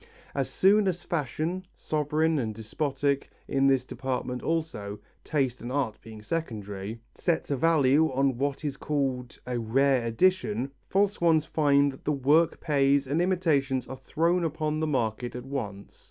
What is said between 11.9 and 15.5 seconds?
that the work pays and imitations are thrown upon the market at